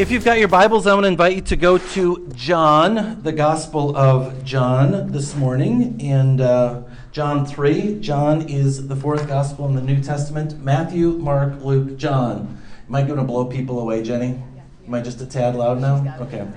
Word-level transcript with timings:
If 0.00 0.10
you've 0.10 0.24
got 0.24 0.38
your 0.38 0.48
Bibles, 0.48 0.86
I 0.86 0.94
want 0.94 1.04
to 1.04 1.08
invite 1.08 1.36
you 1.36 1.42
to 1.42 1.56
go 1.56 1.76
to 1.76 2.26
John, 2.34 3.22
the 3.22 3.32
Gospel 3.32 3.94
of 3.94 4.42
John, 4.44 5.12
this 5.12 5.36
morning. 5.36 6.00
And 6.00 6.40
uh, 6.40 6.84
John 7.12 7.44
3. 7.44 8.00
John 8.00 8.48
is 8.48 8.88
the 8.88 8.96
fourth 8.96 9.28
Gospel 9.28 9.68
in 9.68 9.74
the 9.74 9.82
New 9.82 10.02
Testament 10.02 10.58
Matthew, 10.58 11.10
Mark, 11.18 11.62
Luke, 11.62 11.98
John. 11.98 12.62
Am 12.88 12.94
I 12.94 13.02
going 13.02 13.18
to 13.18 13.24
blow 13.24 13.44
people 13.44 13.78
away, 13.78 14.02
Jenny? 14.02 14.42
Am 14.86 14.94
I 14.94 15.02
just 15.02 15.20
a 15.20 15.26
tad 15.26 15.54
loud 15.54 15.82
now? 15.82 16.16
Okay. 16.22 16.48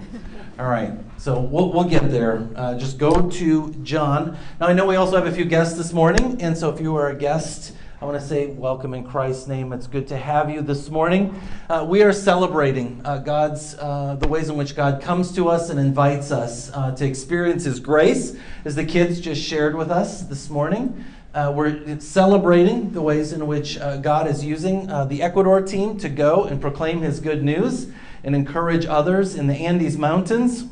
All 0.58 0.70
right. 0.70 0.94
So 1.18 1.42
we'll, 1.42 1.70
we'll 1.74 1.84
get 1.84 2.10
there. 2.10 2.48
Uh, 2.56 2.78
just 2.78 2.98
go 2.98 3.30
to 3.30 3.74
John. 3.84 4.38
Now, 4.62 4.68
I 4.68 4.74
know 4.74 4.86
we 4.86 4.96
also 4.96 5.18
have 5.18 5.28
a 5.28 5.36
few 5.36 5.44
guests 5.44 5.78
this 5.78 5.92
morning. 5.92 6.42
And 6.42 6.58
so 6.58 6.70
if 6.70 6.80
you 6.80 6.96
are 6.96 7.10
a 7.10 7.16
guest, 7.16 7.74
I 8.04 8.06
want 8.06 8.20
to 8.20 8.28
say 8.28 8.48
welcome 8.48 8.94
in 8.94 9.06
Christ's 9.06 9.48
name. 9.48 9.72
It's 9.72 9.88
good 9.88 10.10
to 10.10 10.18
have 10.18 10.50
you 10.50 10.60
this 10.60 10.90
morning. 10.90 11.40
Uh, 11.70 11.86
we 11.88 12.04
are 12.04 12.12
celebrating 12.12 13.00
uh, 13.06 13.20
God's 13.20 13.76
uh, 13.76 14.18
the 14.20 14.28
ways 14.28 14.50
in 14.50 14.58
which 14.58 14.76
God 14.76 15.02
comes 15.02 15.32
to 15.36 15.48
us 15.48 15.70
and 15.70 15.80
invites 15.80 16.30
us 16.30 16.70
uh, 16.74 16.94
to 16.96 17.06
experience 17.06 17.64
His 17.64 17.80
grace, 17.80 18.36
as 18.66 18.76
the 18.76 18.84
kids 18.84 19.22
just 19.22 19.42
shared 19.42 19.74
with 19.74 19.90
us 19.90 20.24
this 20.24 20.50
morning. 20.50 21.06
Uh, 21.34 21.54
we're 21.56 21.98
celebrating 22.02 22.92
the 22.92 23.02
ways 23.02 23.32
in 23.32 23.48
which 23.48 23.78
uh, 23.78 23.96
God 23.96 24.28
is 24.28 24.44
using 24.44 24.88
the 25.08 25.22
Ecuador 25.22 25.62
team 25.62 25.98
to 26.00 26.10
go 26.10 26.44
and 26.44 26.60
proclaim 26.60 27.00
His 27.00 27.22
good 27.22 27.42
news 27.42 27.88
and 28.22 28.36
encourage 28.36 28.86
others 28.86 29.34
in 29.34 29.48
the 29.48 29.56
Andes 29.56 29.98
Mountains. 29.98 30.66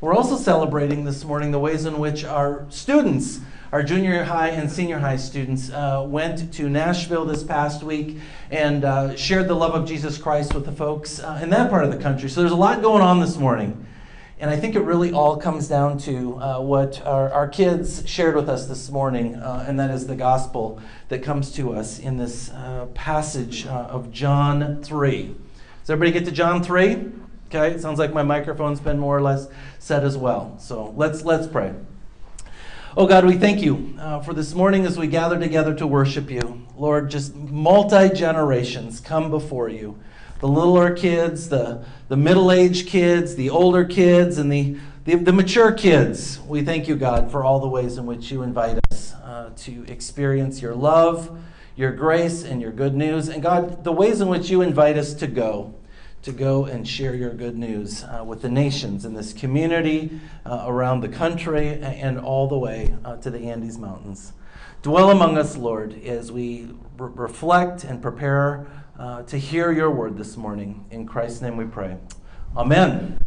We're 0.00 0.14
also 0.14 0.36
celebrating 0.36 1.04
this 1.04 1.24
morning 1.24 1.52
the 1.52 1.60
ways 1.60 1.84
in 1.84 2.00
which 2.00 2.24
our 2.24 2.66
students 2.68 3.38
our 3.74 3.82
junior 3.82 4.22
high 4.22 4.50
and 4.50 4.70
senior 4.70 5.00
high 5.00 5.16
students 5.16 5.68
uh, 5.70 6.06
went 6.06 6.54
to 6.54 6.70
Nashville 6.70 7.24
this 7.24 7.42
past 7.42 7.82
week 7.82 8.18
and 8.52 8.84
uh, 8.84 9.16
shared 9.16 9.48
the 9.48 9.56
love 9.56 9.74
of 9.74 9.84
Jesus 9.84 10.16
Christ 10.16 10.54
with 10.54 10.64
the 10.64 10.70
folks 10.70 11.18
uh, 11.18 11.40
in 11.42 11.50
that 11.50 11.70
part 11.70 11.82
of 11.82 11.90
the 11.90 11.96
country. 11.96 12.28
So 12.30 12.38
there's 12.38 12.52
a 12.52 12.56
lot 12.56 12.82
going 12.82 13.02
on 13.02 13.18
this 13.18 13.36
morning. 13.36 13.84
And 14.38 14.48
I 14.48 14.56
think 14.56 14.76
it 14.76 14.82
really 14.82 15.10
all 15.12 15.38
comes 15.38 15.66
down 15.66 15.98
to 15.98 16.36
uh, 16.36 16.60
what 16.60 17.04
our, 17.04 17.32
our, 17.32 17.48
kids 17.48 18.08
shared 18.08 18.36
with 18.36 18.48
us 18.48 18.66
this 18.66 18.92
morning, 18.92 19.34
uh, 19.34 19.64
and 19.66 19.76
that 19.80 19.90
is 19.90 20.06
the 20.06 20.14
gospel 20.14 20.80
that 21.08 21.24
comes 21.24 21.50
to 21.54 21.74
us 21.74 21.98
in 21.98 22.16
this 22.16 22.50
uh, 22.50 22.86
passage 22.94 23.66
of 23.66 24.12
John 24.12 24.84
3. 24.84 25.34
Does 25.80 25.90
everybody 25.90 26.12
get 26.12 26.24
to 26.26 26.32
John 26.32 26.62
3? 26.62 27.10
Okay, 27.48 27.72
it 27.72 27.80
sounds 27.80 27.98
like 27.98 28.12
my 28.12 28.22
microphone's 28.22 28.78
been 28.78 29.00
more 29.00 29.16
or 29.16 29.22
less 29.22 29.48
set 29.80 30.04
as 30.04 30.16
well. 30.16 30.56
So 30.60 30.94
let's, 30.96 31.24
let's 31.24 31.48
pray. 31.48 31.74
Oh 32.96 33.08
God, 33.08 33.24
we 33.24 33.36
thank 33.36 33.60
you 33.60 33.92
uh, 33.98 34.20
for 34.20 34.34
this 34.34 34.54
morning 34.54 34.86
as 34.86 34.96
we 34.96 35.08
gather 35.08 35.36
together 35.36 35.74
to 35.74 35.84
worship 35.84 36.30
you. 36.30 36.64
Lord, 36.76 37.10
just 37.10 37.34
multi 37.34 38.08
generations 38.10 39.00
come 39.00 39.32
before 39.32 39.68
you. 39.68 39.98
The 40.38 40.46
littler 40.46 40.94
kids, 40.94 41.48
the, 41.48 41.84
the 42.06 42.16
middle 42.16 42.52
aged 42.52 42.86
kids, 42.86 43.34
the 43.34 43.50
older 43.50 43.84
kids, 43.84 44.38
and 44.38 44.52
the, 44.52 44.76
the, 45.06 45.16
the, 45.16 45.32
mature 45.32 45.72
kids. 45.72 46.38
We 46.46 46.62
thank 46.62 46.86
you, 46.86 46.94
God, 46.94 47.32
for 47.32 47.42
all 47.42 47.58
the 47.58 47.66
ways 47.66 47.98
in 47.98 48.06
which 48.06 48.30
you 48.30 48.42
invite 48.42 48.78
us 48.92 49.14
uh, 49.14 49.50
to 49.56 49.84
experience 49.88 50.62
your 50.62 50.76
love, 50.76 51.36
your 51.74 51.90
grace, 51.90 52.44
and 52.44 52.62
your 52.62 52.70
good 52.70 52.94
news. 52.94 53.28
And 53.28 53.42
God, 53.42 53.82
the 53.82 53.90
ways 53.90 54.20
in 54.20 54.28
which 54.28 54.50
you 54.50 54.62
invite 54.62 54.96
us 54.96 55.14
to 55.14 55.26
go 55.26 55.74
to 56.24 56.32
go 56.32 56.64
and 56.64 56.88
share 56.88 57.14
your 57.14 57.34
good 57.34 57.56
news 57.56 58.02
uh, 58.04 58.24
with 58.24 58.40
the 58.40 58.48
nations 58.48 59.04
in 59.04 59.12
this 59.12 59.34
community, 59.34 60.18
uh, 60.46 60.64
around 60.66 61.02
the 61.02 61.08
country, 61.08 61.68
and 61.82 62.18
all 62.18 62.48
the 62.48 62.56
way 62.56 62.94
uh, 63.04 63.14
to 63.16 63.28
the 63.30 63.40
Andes 63.40 63.76
Mountains. 63.76 64.32
Dwell 64.80 65.10
among 65.10 65.36
us, 65.36 65.58
Lord, 65.58 66.02
as 66.02 66.32
we 66.32 66.70
re- 66.96 67.10
reflect 67.14 67.84
and 67.84 68.00
prepare 68.00 68.66
uh, 68.98 69.22
to 69.24 69.36
hear 69.36 69.70
your 69.70 69.90
word 69.90 70.16
this 70.16 70.34
morning. 70.38 70.86
In 70.90 71.06
Christ's 71.06 71.42
name 71.42 71.58
we 71.58 71.66
pray. 71.66 71.98
Amen. 72.56 73.18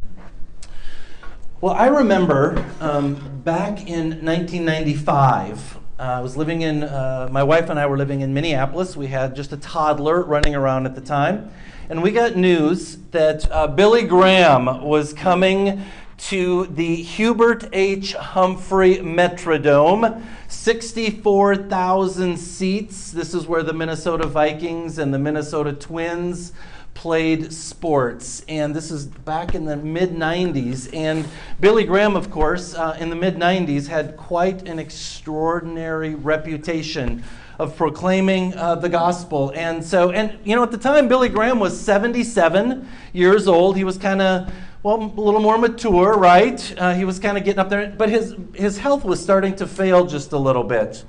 Well, 1.61 1.73
I 1.73 1.87
remember 1.87 2.65
um, 2.81 3.41
back 3.43 3.87
in 3.87 4.25
1995. 4.25 5.77
Uh, 5.99 6.03
I 6.03 6.19
was 6.21 6.37
living 6.37 6.61
in, 6.61 6.83
uh, 6.83 7.27
my 7.31 7.41
wife 7.41 7.71
and 7.71 7.79
I 7.79 7.87
were 7.87 7.97
living 7.97 8.21
in 8.21 8.31
Minneapolis. 8.31 8.95
We 8.95 9.07
had 9.07 9.35
just 9.35 9.51
a 9.51 9.57
toddler 9.57 10.21
running 10.21 10.53
around 10.53 10.85
at 10.85 10.93
the 10.93 11.01
time 11.01 11.49
and 11.89 12.03
we 12.03 12.11
got 12.11 12.35
news 12.35 12.97
that 13.09 13.51
uh, 13.51 13.65
Billy 13.65 14.03
Graham 14.03 14.83
was 14.83 15.11
coming 15.11 15.83
to 16.17 16.67
the 16.67 16.97
Hubert 16.97 17.67
H. 17.73 18.13
Humphrey 18.13 18.97
Metrodome, 18.97 20.23
64,000 20.47 22.37
seats. 22.37 23.11
This 23.11 23.33
is 23.33 23.47
where 23.47 23.63
the 23.63 23.73
Minnesota 23.73 24.27
Vikings 24.27 24.99
and 24.99 25.11
the 25.11 25.19
Minnesota 25.19 25.73
Twins 25.73 26.53
played 26.97 27.53
sports. 27.53 28.43
And 28.49 28.75
this 28.75 28.89
is 28.89 29.05
back 29.05 29.53
in 29.53 29.65
the 29.65 29.77
mid 29.77 30.13
90s. 30.13 30.89
And 30.95 31.27
Billy 31.59 31.83
Graham, 31.83 32.15
of 32.15 32.31
course, 32.31 32.73
uh, 32.73 32.97
in 32.99 33.11
the 33.11 33.15
mid 33.15 33.35
90s 33.35 33.85
had 33.85 34.17
quite 34.17 34.67
an 34.67 34.79
extraordinary 34.79 36.15
reputation 36.15 37.23
of 37.59 37.77
proclaiming 37.77 38.55
uh, 38.55 38.75
the 38.75 38.89
gospel. 38.89 39.51
And 39.55 39.83
so, 39.83 40.09
and 40.09 40.39
you 40.43 40.55
know, 40.55 40.63
at 40.63 40.71
the 40.71 40.77
time, 40.77 41.07
Billy 41.07 41.29
Graham 41.29 41.59
was 41.59 41.79
77 41.79 42.87
years 43.13 43.47
old. 43.47 43.77
He 43.77 43.83
was 43.83 43.99
kind 43.99 44.19
of, 44.19 44.51
well, 44.81 44.95
a 44.95 45.21
little 45.21 45.39
more 45.39 45.59
mature, 45.59 46.17
right? 46.17 46.73
Uh, 46.79 46.95
he 46.95 47.05
was 47.05 47.19
kind 47.19 47.37
of 47.37 47.43
getting 47.43 47.59
up 47.59 47.69
there, 47.69 47.93
but 47.95 48.09
his, 48.09 48.35
his 48.55 48.79
health 48.79 49.05
was 49.05 49.21
starting 49.21 49.55
to 49.57 49.67
fail 49.67 50.07
just 50.07 50.31
a 50.31 50.37
little 50.37 50.63
bit. 50.63 51.03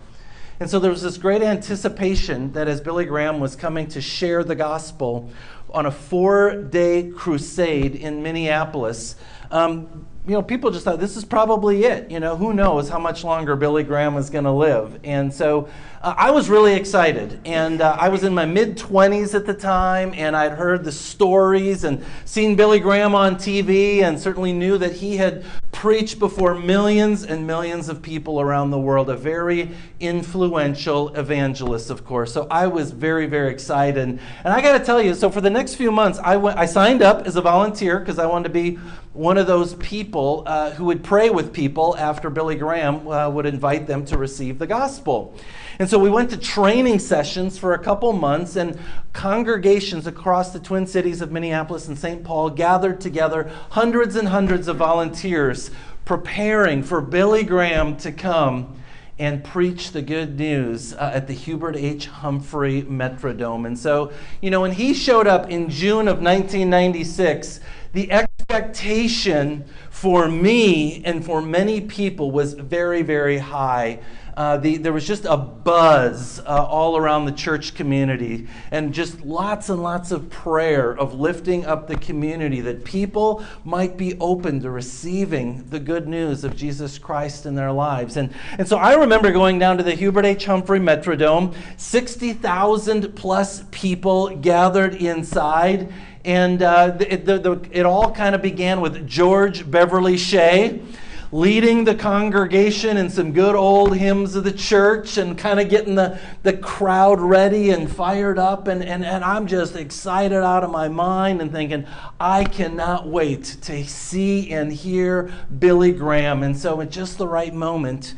And 0.60 0.68
so 0.68 0.80
there 0.80 0.90
was 0.90 1.02
this 1.02 1.18
great 1.18 1.40
anticipation 1.40 2.52
that 2.52 2.66
as 2.66 2.80
Billy 2.80 3.04
Graham 3.04 3.38
was 3.38 3.54
coming 3.54 3.86
to 3.88 4.00
share 4.00 4.42
the 4.42 4.56
gospel 4.56 5.30
on 5.70 5.86
a 5.86 5.90
four 5.90 6.62
day 6.62 7.12
crusade 7.14 7.94
in 7.94 8.24
Minneapolis, 8.24 9.14
um, 9.52 10.06
you 10.28 10.34
know, 10.34 10.42
people 10.42 10.70
just 10.70 10.84
thought 10.84 11.00
this 11.00 11.16
is 11.16 11.24
probably 11.24 11.84
it. 11.84 12.10
You 12.10 12.20
know, 12.20 12.36
who 12.36 12.52
knows 12.52 12.90
how 12.90 12.98
much 12.98 13.24
longer 13.24 13.56
Billy 13.56 13.82
Graham 13.82 14.16
is 14.18 14.28
going 14.28 14.44
to 14.44 14.52
live. 14.52 15.00
And 15.02 15.32
so 15.32 15.68
uh, 16.02 16.14
I 16.16 16.30
was 16.30 16.50
really 16.50 16.74
excited. 16.74 17.40
And 17.46 17.80
uh, 17.80 17.96
I 17.98 18.10
was 18.10 18.24
in 18.24 18.34
my 18.34 18.44
mid 18.44 18.76
20s 18.76 19.34
at 19.34 19.46
the 19.46 19.54
time, 19.54 20.12
and 20.14 20.36
I'd 20.36 20.52
heard 20.52 20.84
the 20.84 20.92
stories 20.92 21.84
and 21.84 22.04
seen 22.26 22.56
Billy 22.56 22.78
Graham 22.78 23.14
on 23.14 23.36
TV, 23.36 24.02
and 24.02 24.20
certainly 24.20 24.52
knew 24.52 24.76
that 24.76 24.92
he 24.92 25.16
had 25.16 25.44
preached 25.72 26.18
before 26.18 26.54
millions 26.54 27.24
and 27.24 27.46
millions 27.46 27.88
of 27.88 28.02
people 28.02 28.40
around 28.40 28.70
the 28.70 28.78
world, 28.78 29.08
a 29.08 29.16
very 29.16 29.70
influential 30.00 31.14
evangelist, 31.14 31.88
of 31.88 32.04
course. 32.04 32.32
So 32.32 32.46
I 32.50 32.66
was 32.66 32.90
very, 32.90 33.26
very 33.26 33.50
excited. 33.50 33.96
And, 33.98 34.20
I 34.44 34.60
got 34.60 34.76
to 34.76 34.84
tell 34.84 35.00
you, 35.00 35.14
so 35.14 35.30
for 35.30 35.40
the 35.40 35.50
next 35.50 35.76
few 35.76 35.92
months, 35.92 36.18
I, 36.18 36.36
went, 36.36 36.58
I 36.58 36.66
signed 36.66 37.00
up 37.00 37.26
as 37.26 37.36
a 37.36 37.40
volunteer 37.40 38.00
because 38.00 38.18
I 38.18 38.26
wanted 38.26 38.48
to 38.48 38.54
be 38.54 38.78
one 39.18 39.36
of 39.36 39.48
those 39.48 39.74
people 39.74 40.44
uh, 40.46 40.70
who 40.70 40.84
would 40.84 41.02
pray 41.02 41.28
with 41.28 41.52
people 41.52 41.96
after 41.98 42.30
Billy 42.30 42.54
Graham 42.54 43.08
uh, 43.08 43.28
would 43.28 43.46
invite 43.46 43.88
them 43.88 44.04
to 44.04 44.16
receive 44.16 44.60
the 44.60 44.66
gospel. 44.66 45.34
And 45.80 45.90
so 45.90 45.98
we 45.98 46.08
went 46.08 46.30
to 46.30 46.36
training 46.36 47.00
sessions 47.00 47.58
for 47.58 47.74
a 47.74 47.80
couple 47.80 48.12
months, 48.12 48.54
and 48.54 48.78
congregations 49.12 50.06
across 50.06 50.52
the 50.52 50.60
Twin 50.60 50.86
Cities 50.86 51.20
of 51.20 51.32
Minneapolis 51.32 51.88
and 51.88 51.98
St. 51.98 52.22
Paul 52.22 52.50
gathered 52.50 53.00
together, 53.00 53.50
hundreds 53.70 54.14
and 54.14 54.28
hundreds 54.28 54.68
of 54.68 54.76
volunteers 54.76 55.72
preparing 56.04 56.84
for 56.84 57.00
Billy 57.00 57.42
Graham 57.42 57.96
to 57.96 58.12
come 58.12 58.80
and 59.18 59.42
preach 59.42 59.90
the 59.90 60.00
good 60.00 60.38
news 60.38 60.94
uh, 60.94 61.10
at 61.12 61.26
the 61.26 61.32
Hubert 61.32 61.74
H. 61.74 62.06
Humphrey 62.06 62.82
Metrodome. 62.82 63.66
And 63.66 63.76
so, 63.76 64.12
you 64.40 64.50
know, 64.50 64.60
when 64.60 64.72
he 64.72 64.94
showed 64.94 65.26
up 65.26 65.50
in 65.50 65.68
June 65.68 66.06
of 66.06 66.22
1996, 66.22 67.58
the 67.92 68.27
expectation 68.50 69.62
for 69.90 70.26
me 70.26 71.04
and 71.04 71.22
for 71.22 71.42
many 71.42 71.82
people 71.82 72.30
was 72.30 72.54
very, 72.54 73.02
very 73.02 73.36
high. 73.36 74.00
Uh, 74.38 74.56
the, 74.56 74.76
there 74.76 74.92
was 74.92 75.04
just 75.04 75.24
a 75.24 75.36
buzz 75.36 76.38
uh, 76.46 76.64
all 76.64 76.96
around 76.96 77.24
the 77.24 77.32
church 77.32 77.74
community, 77.74 78.46
and 78.70 78.94
just 78.94 79.20
lots 79.22 79.68
and 79.68 79.82
lots 79.82 80.12
of 80.12 80.30
prayer 80.30 80.96
of 80.96 81.12
lifting 81.12 81.66
up 81.66 81.88
the 81.88 81.96
community 81.96 82.60
that 82.60 82.84
people 82.84 83.44
might 83.64 83.96
be 83.96 84.16
open 84.20 84.60
to 84.60 84.70
receiving 84.70 85.68
the 85.70 85.80
good 85.80 86.06
news 86.06 86.44
of 86.44 86.54
Jesus 86.54 87.00
Christ 87.00 87.46
in 87.46 87.56
their 87.56 87.72
lives. 87.72 88.16
And, 88.16 88.32
and 88.58 88.68
so 88.68 88.76
I 88.76 88.94
remember 88.94 89.32
going 89.32 89.58
down 89.58 89.76
to 89.78 89.82
the 89.82 89.96
Hubert 89.96 90.24
H. 90.24 90.44
Humphrey 90.44 90.78
Metrodome, 90.78 91.52
60,000 91.76 93.16
plus 93.16 93.64
people 93.72 94.36
gathered 94.36 94.94
inside. 94.94 95.92
And 96.24 96.62
uh, 96.62 96.96
it, 97.00 97.24
the, 97.24 97.38
the, 97.40 97.68
it 97.72 97.84
all 97.84 98.12
kind 98.12 98.36
of 98.36 98.42
began 98.42 98.80
with 98.80 99.04
George 99.04 99.68
Beverly 99.68 100.16
Shea 100.16 100.80
leading 101.30 101.84
the 101.84 101.94
congregation 101.94 102.96
in 102.96 103.10
some 103.10 103.32
good 103.32 103.54
old 103.54 103.96
hymns 103.96 104.34
of 104.34 104.44
the 104.44 104.52
church 104.52 105.18
and 105.18 105.36
kind 105.36 105.60
of 105.60 105.68
getting 105.68 105.94
the, 105.94 106.18
the 106.42 106.56
crowd 106.56 107.20
ready 107.20 107.70
and 107.70 107.90
fired 107.90 108.38
up. 108.38 108.66
And, 108.66 108.82
and, 108.82 109.04
and 109.04 109.22
I'm 109.22 109.46
just 109.46 109.76
excited 109.76 110.42
out 110.42 110.64
of 110.64 110.70
my 110.70 110.88
mind 110.88 111.42
and 111.42 111.52
thinking, 111.52 111.86
I 112.18 112.44
cannot 112.44 113.08
wait 113.08 113.44
to 113.62 113.84
see 113.84 114.50
and 114.50 114.72
hear 114.72 115.32
Billy 115.58 115.92
Graham. 115.92 116.42
And 116.42 116.56
so, 116.56 116.80
at 116.80 116.90
just 116.90 117.18
the 117.18 117.28
right 117.28 117.52
moment, 117.52 118.14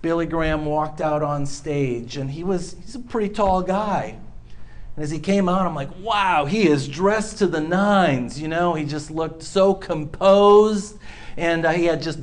Billy 0.00 0.26
Graham 0.26 0.64
walked 0.66 1.00
out 1.00 1.22
on 1.22 1.46
stage, 1.46 2.16
and 2.16 2.30
he 2.30 2.44
was 2.44 2.76
he's 2.80 2.94
a 2.94 3.00
pretty 3.00 3.28
tall 3.28 3.62
guy. 3.62 4.18
And 4.94 5.02
as 5.02 5.10
he 5.10 5.18
came 5.18 5.48
out, 5.48 5.66
I'm 5.66 5.74
like, 5.74 5.90
wow, 6.00 6.46
he 6.46 6.66
is 6.66 6.88
dressed 6.88 7.38
to 7.38 7.46
the 7.46 7.60
nines. 7.60 8.40
You 8.40 8.48
know, 8.48 8.74
he 8.74 8.84
just 8.84 9.10
looked 9.10 9.42
so 9.42 9.74
composed. 9.74 10.96
And 11.36 11.66
uh, 11.66 11.72
he 11.72 11.84
had 11.84 12.00
just 12.00 12.18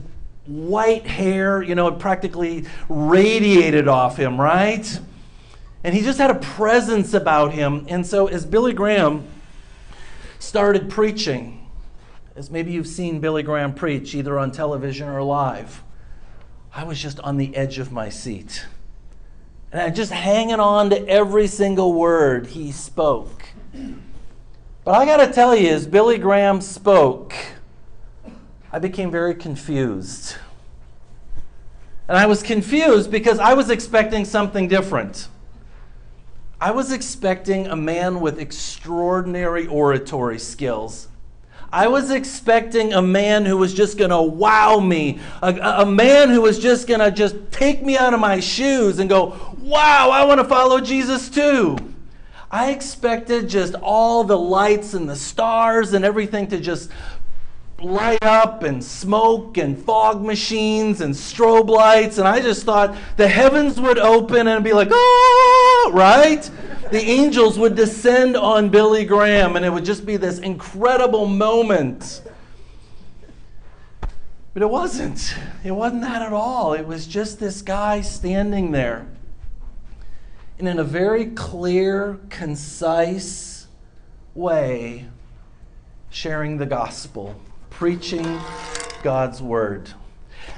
white 0.46 1.06
hair, 1.06 1.62
you 1.62 1.76
know, 1.76 1.88
it 1.88 2.00
practically 2.00 2.66
radiated 2.90 3.88
off 3.88 4.18
him, 4.18 4.40
right? 4.40 5.00
And 5.84 5.94
he 5.94 6.02
just 6.02 6.18
had 6.18 6.32
a 6.32 6.36
presence 6.36 7.14
about 7.14 7.54
him. 7.54 7.86
And 7.90 8.06
so 8.06 8.28
as 8.28 8.46
Billy 8.46 8.74
Graham 8.74 9.26
started 10.40 10.90
preaching, 10.90 11.68
as 12.36 12.50
maybe 12.50 12.72
you've 12.72 12.88
seen 12.88 13.20
Billy 13.20 13.44
Graham 13.44 13.74
preach 13.74 14.16
either 14.16 14.40
on 14.40 14.52
television 14.52 15.08
or 15.08 15.22
live, 15.24 15.84
I 16.74 16.84
was 16.84 17.02
just 17.02 17.20
on 17.20 17.38
the 17.38 17.56
edge 17.56 17.80
of 17.80 17.92
my 17.92 18.10
seat. 18.10 18.66
And 19.72 19.82
I 19.82 19.90
just 19.90 20.12
hanging 20.12 20.60
on 20.60 20.90
to 20.90 21.08
every 21.08 21.48
single 21.48 21.94
word 21.94 22.48
he 22.48 22.72
spoke. 22.72 23.44
But 24.84 24.92
I 24.96 25.06
got 25.06 25.18
to 25.18 25.32
tell 25.32 25.56
you, 25.56 25.70
as 25.70 25.88
Billy 25.88 26.18
Graham 26.18 26.62
spoke, 26.62 27.34
I 28.74 28.80
became 28.80 29.12
very 29.12 29.36
confused. 29.36 30.36
And 32.08 32.18
I 32.18 32.26
was 32.26 32.42
confused 32.42 33.12
because 33.12 33.38
I 33.38 33.54
was 33.54 33.70
expecting 33.70 34.26
something 34.26 34.68
different. 34.68 35.28
I 36.60 36.72
was 36.72 36.92
expecting 36.92 37.68
a 37.68 37.76
man 37.76 38.20
with 38.20 38.40
extraordinary 38.40 39.68
oratory 39.68 40.40
skills. 40.40 41.08
I 41.72 41.88
was 41.88 42.10
expecting 42.10 42.94
a 42.94 43.02
man 43.02 43.46
who 43.46 43.58
was 43.58 43.76
just 43.76 43.98
going 43.98 44.10
to 44.10 44.22
wow 44.22 44.80
me, 44.80 45.20
a, 45.44 45.54
a, 45.82 45.86
man 45.86 46.30
who 46.30 46.42
was 46.42 46.58
just 46.58 46.88
going 46.88 47.00
to 47.00 47.12
just 47.12 47.36
take 47.52 47.84
me 47.84 47.98
out 47.98 48.14
of 48.14 48.20
my 48.20 48.40
shoes 48.40 49.00
and 49.00 49.10
go, 49.10 49.56
wow, 49.60 50.10
I 50.12 50.26
want 50.26 50.40
to 50.40 50.46
follow 50.46 50.80
Jesus 50.80 51.30
too. 51.30 51.78
I 52.54 52.70
expected 52.70 53.50
just 53.50 53.74
all 53.74 54.24
the 54.24 54.38
lights 54.38 54.94
and 54.94 55.10
the 55.10 55.16
stars 55.16 55.94
and 55.94 56.06
everything 56.06 56.46
to 56.50 56.60
just 56.60 56.92
light 57.84 58.24
up 58.24 58.64
and 58.64 58.84
smoke 58.84 59.58
and 59.58 59.78
fog 59.78 60.24
machines 60.24 61.02
and 61.02 61.14
strobe 61.14 61.70
lights. 61.70 62.18
And 62.18 62.28
I 62.28 62.40
just 62.40 62.64
thought 62.64 62.96
the 63.18 63.28
heavens 63.28 63.80
would 63.80 64.00
open 64.00 64.48
and 64.48 64.64
be 64.64 64.74
like, 64.74 64.90
oh, 64.92 65.92
right? 65.94 66.50
the 66.94 67.02
angels 67.02 67.58
would 67.58 67.76
descend 67.76 68.38
on 68.38 68.70
Billy 68.70 69.04
Graham 69.04 69.56
and 69.56 69.66
it 69.66 69.72
would 69.72 69.84
just 69.84 70.06
be 70.06 70.16
this 70.16 70.38
incredible 70.38 71.26
moment. 71.26 72.22
But 74.54 74.62
it 74.62 74.70
wasn't. 74.70 75.36
It 75.64 75.72
wasn't 75.72 76.04
that 76.04 76.22
at 76.22 76.34
all. 76.34 76.74
It 76.74 76.86
was 76.86 77.08
just 77.08 77.40
this 77.40 77.64
guy 77.64 78.02
standing 78.02 78.72
there. 78.72 79.08
And 80.60 80.68
in 80.68 80.78
a 80.78 80.84
very 80.84 81.26
clear, 81.32 82.20
concise 82.30 83.66
way, 84.36 85.08
sharing 86.12 86.58
the 86.60 86.68
gospel, 86.68 87.42
preaching 87.74 88.40
God's 89.02 89.42
word. 89.42 89.90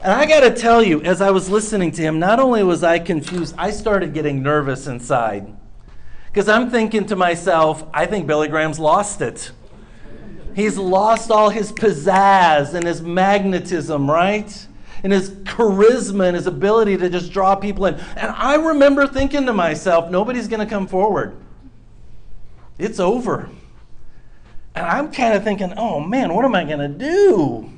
And 0.03 0.11
I 0.11 0.25
got 0.25 0.41
to 0.41 0.53
tell 0.53 0.83
you, 0.83 1.01
as 1.01 1.21
I 1.21 1.31
was 1.31 1.49
listening 1.49 1.91
to 1.93 2.01
him, 2.01 2.19
not 2.19 2.39
only 2.39 2.63
was 2.63 2.83
I 2.83 2.99
confused, 2.99 3.55
I 3.57 3.71
started 3.71 4.13
getting 4.13 4.43
nervous 4.43 4.87
inside. 4.87 5.55
Because 6.27 6.47
I'm 6.49 6.69
thinking 6.69 7.05
to 7.07 7.15
myself, 7.15 7.85
I 7.93 8.05
think 8.05 8.27
Billy 8.27 8.47
Graham's 8.47 8.79
lost 8.79 9.21
it. 9.21 9.51
He's 10.55 10.77
lost 10.77 11.31
all 11.31 11.49
his 11.49 11.71
pizzazz 11.71 12.73
and 12.73 12.85
his 12.85 13.01
magnetism, 13.01 14.09
right? 14.09 14.67
And 15.03 15.11
his 15.11 15.31
charisma 15.31 16.27
and 16.27 16.35
his 16.35 16.47
ability 16.47 16.97
to 16.97 17.09
just 17.09 17.31
draw 17.31 17.55
people 17.55 17.85
in. 17.85 17.95
And 18.15 18.31
I 18.31 18.55
remember 18.55 19.07
thinking 19.07 19.45
to 19.45 19.53
myself, 19.53 20.09
nobody's 20.11 20.47
going 20.47 20.59
to 20.59 20.65
come 20.65 20.87
forward. 20.87 21.35
It's 22.77 22.99
over. 22.99 23.49
And 24.75 24.85
I'm 24.85 25.11
kind 25.11 25.33
of 25.33 25.43
thinking, 25.43 25.73
oh 25.77 25.99
man, 25.99 26.33
what 26.33 26.43
am 26.45 26.53
I 26.53 26.65
going 26.65 26.79
to 26.79 26.87
do? 26.87 27.71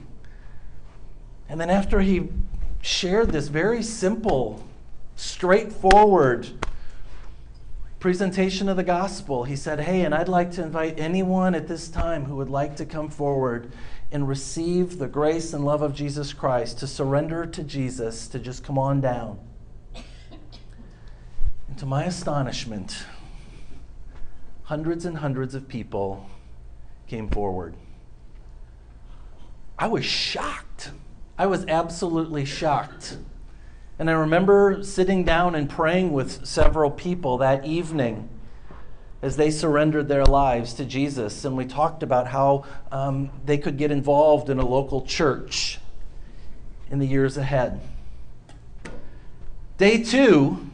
And 1.48 1.62
then 1.62 1.70
after 1.70 2.02
he 2.02 2.30
shared 2.82 3.32
this 3.32 3.48
very 3.48 3.84
simple, 3.84 4.64
straightforward, 5.16 6.50
presentation 8.00 8.70
of 8.70 8.78
the 8.78 8.84
gospel, 8.84 9.44
he 9.44 9.56
said, 9.56 9.80
Hey, 9.80 10.06
and 10.06 10.14
I'd 10.14 10.30
like 10.30 10.52
to 10.54 10.64
invite 10.64 11.00
anyone 11.00 11.56
at 11.56 11.68
this 11.68 11.90
time 11.90 12.26
who 12.26 12.36
would 12.36 12.50
like 12.50 12.76
to 12.78 12.86
come 12.86 13.10
forward 13.10 13.72
and 14.12 14.28
receive 14.28 15.00
the 15.00 15.08
grace 15.08 15.54
and 15.54 15.66
love 15.66 15.82
of 15.82 15.94
Jesus 15.94 16.32
Christ, 16.32 16.80
to 16.80 16.88
surrender 16.88 17.46
to 17.46 17.64
Jesus, 17.64 18.28
to 18.30 18.40
just 18.40 18.64
come 18.64 18.78
on 18.78 19.02
down. 19.02 19.40
And 21.68 21.78
to 21.78 21.86
my 21.86 22.06
astonishment, 22.06 23.04
hundreds 24.64 25.06
and 25.06 25.18
hundreds 25.18 25.56
of 25.56 25.68
people 25.68 26.30
came 27.08 27.30
forward. 27.30 27.76
I 29.80 29.88
was 29.88 30.06
shocked. 30.06 30.92
I 31.38 31.46
was 31.46 31.66
absolutely 31.68 32.46
shocked. 32.46 33.18
And 34.00 34.10
I 34.10 34.14
remember 34.14 34.84
sitting 34.84 35.24
down 35.24 35.56
and 35.56 35.70
praying 35.70 36.14
with 36.14 36.46
several 36.46 36.92
people 36.92 37.38
that 37.40 37.66
evening 37.66 38.30
as 39.22 39.38
they 39.38 39.50
surrendered 39.50 40.08
their 40.08 40.26
lives 40.26 40.74
to 40.76 40.86
Jesus. 40.86 41.44
And 41.46 41.58
we 41.58 41.66
talked 41.66 42.04
about 42.04 42.28
how 42.28 42.66
um, 42.92 43.32
they 43.46 43.58
could 43.58 43.78
get 43.78 43.90
involved 43.90 44.50
in 44.50 44.60
a 44.60 44.66
local 44.66 45.02
church 45.02 45.80
in 46.92 47.00
the 47.00 47.08
years 47.08 47.38
ahead. 47.38 47.82
Day 49.78 50.04
two, 50.04 50.67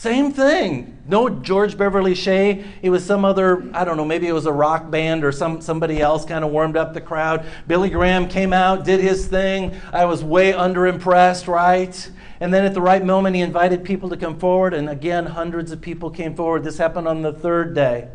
same 0.00 0.32
thing. 0.32 0.96
No 1.06 1.28
George 1.28 1.76
Beverly 1.76 2.14
Shea. 2.14 2.64
It 2.80 2.88
was 2.88 3.04
some 3.04 3.22
other, 3.22 3.68
I 3.74 3.84
don't 3.84 3.98
know, 3.98 4.04
maybe 4.06 4.28
it 4.28 4.32
was 4.32 4.46
a 4.46 4.52
rock 4.52 4.90
band 4.90 5.24
or 5.24 5.30
some, 5.30 5.60
somebody 5.60 6.00
else 6.00 6.24
kind 6.24 6.42
of 6.42 6.50
warmed 6.50 6.78
up 6.78 6.94
the 6.94 7.02
crowd. 7.02 7.44
Billy 7.66 7.90
Graham 7.90 8.26
came 8.26 8.54
out, 8.54 8.86
did 8.86 9.00
his 9.00 9.26
thing. 9.26 9.76
I 9.92 10.06
was 10.06 10.24
way 10.24 10.54
underimpressed, 10.54 11.46
right? 11.48 12.10
And 12.40 12.54
then 12.54 12.64
at 12.64 12.72
the 12.72 12.80
right 12.80 13.04
moment, 13.04 13.36
he 13.36 13.42
invited 13.42 13.84
people 13.84 14.08
to 14.08 14.16
come 14.16 14.38
forward, 14.38 14.72
and 14.72 14.88
again, 14.88 15.26
hundreds 15.26 15.70
of 15.70 15.82
people 15.82 16.08
came 16.08 16.34
forward. 16.34 16.64
This 16.64 16.78
happened 16.78 17.06
on 17.06 17.20
the 17.20 17.34
third 17.34 17.74
day. 17.74 18.08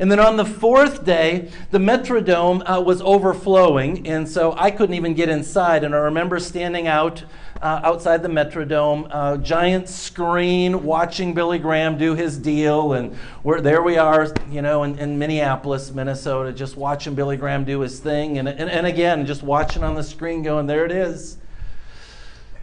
And 0.00 0.10
then 0.10 0.18
on 0.18 0.38
the 0.38 0.46
fourth 0.46 1.04
day, 1.04 1.50
the 1.70 1.78
Metrodome 1.78 2.62
uh, 2.68 2.80
was 2.80 3.00
overflowing, 3.02 4.08
and 4.08 4.26
so 4.26 4.56
I 4.56 4.72
couldn't 4.72 4.94
even 4.96 5.14
get 5.14 5.28
inside. 5.28 5.84
And 5.84 5.94
I 5.94 5.98
remember 5.98 6.40
standing 6.40 6.88
out 6.88 7.22
uh, 7.62 7.80
outside 7.84 8.22
the 8.22 8.28
Metrodome, 8.28 9.06
uh, 9.10 9.36
giant 9.36 9.88
screen, 9.88 10.82
watching 10.82 11.34
Billy 11.34 11.58
Graham 11.58 11.98
do 11.98 12.14
his 12.14 12.38
deal. 12.38 12.94
And 12.94 13.16
we're, 13.42 13.60
there 13.60 13.82
we 13.82 13.98
are, 13.98 14.32
you 14.50 14.62
know, 14.62 14.82
in, 14.84 14.98
in 14.98 15.18
Minneapolis, 15.18 15.92
Minnesota, 15.92 16.52
just 16.52 16.76
watching 16.76 17.14
Billy 17.14 17.36
Graham 17.36 17.64
do 17.64 17.80
his 17.80 18.00
thing. 18.00 18.38
And, 18.38 18.48
and, 18.48 18.70
and 18.70 18.86
again, 18.86 19.26
just 19.26 19.42
watching 19.42 19.82
on 19.82 19.94
the 19.94 20.02
screen, 20.02 20.42
going, 20.42 20.66
there 20.66 20.86
it 20.86 20.92
is. 20.92 21.36